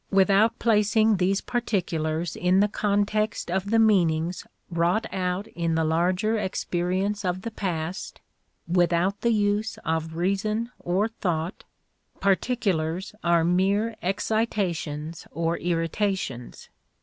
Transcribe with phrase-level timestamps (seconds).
[0.09, 6.39] Without placing these particulars in the context of the meanings wrought out in the larger
[6.39, 8.19] experience of the past
[8.67, 11.65] without the use of reason or thought
[12.19, 16.69] particulars are mere excitations or irritations.